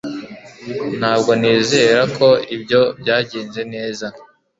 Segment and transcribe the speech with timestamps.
[0.99, 4.05] Ntabwo nizera ko ibyo byagenze neza.